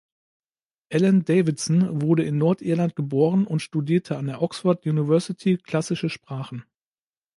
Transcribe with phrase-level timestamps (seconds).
[0.91, 6.65] Alan Davidson wurde in Nordirland geboren und studierte an der Oxford University klassische Sprachen.